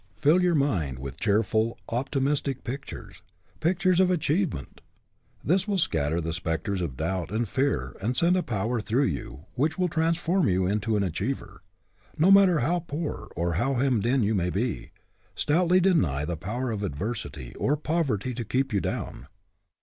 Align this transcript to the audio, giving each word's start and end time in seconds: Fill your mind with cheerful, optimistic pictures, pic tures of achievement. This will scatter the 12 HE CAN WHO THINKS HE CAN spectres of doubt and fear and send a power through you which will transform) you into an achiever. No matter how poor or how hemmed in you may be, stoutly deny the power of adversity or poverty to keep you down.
Fill 0.15 0.41
your 0.41 0.55
mind 0.55 0.97
with 0.97 1.19
cheerful, 1.19 1.77
optimistic 1.89 2.63
pictures, 2.63 3.21
pic 3.59 3.77
tures 3.77 3.99
of 3.99 4.09
achievement. 4.09 4.81
This 5.43 5.67
will 5.67 5.77
scatter 5.77 6.19
the 6.19 6.33
12 6.33 6.35
HE 6.35 6.41
CAN 6.41 6.41
WHO 6.41 6.41
THINKS 6.41 6.43
HE 6.43 6.43
CAN 6.43 6.57
spectres 6.57 6.81
of 6.81 6.97
doubt 6.97 7.31
and 7.31 7.47
fear 7.47 7.95
and 8.01 8.17
send 8.17 8.35
a 8.35 8.41
power 8.41 8.81
through 8.81 9.03
you 9.05 9.45
which 9.53 9.77
will 9.77 9.89
transform) 9.89 10.47
you 10.47 10.65
into 10.65 10.97
an 10.97 11.03
achiever. 11.03 11.61
No 12.17 12.31
matter 12.31 12.61
how 12.61 12.79
poor 12.79 13.31
or 13.35 13.53
how 13.53 13.75
hemmed 13.75 14.07
in 14.07 14.23
you 14.23 14.33
may 14.33 14.49
be, 14.49 14.89
stoutly 15.35 15.79
deny 15.79 16.25
the 16.25 16.35
power 16.35 16.71
of 16.71 16.81
adversity 16.81 17.53
or 17.57 17.77
poverty 17.77 18.33
to 18.33 18.43
keep 18.43 18.73
you 18.73 18.81
down. 18.81 19.27